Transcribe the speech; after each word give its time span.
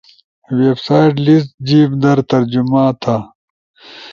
ویب 0.57 0.77
سائتٹ 0.85 1.13
لیس 1.25 1.43
جیِب 1.67 1.89
در 2.03 2.17
ترجمہ 2.31 2.83
تا 3.01 3.15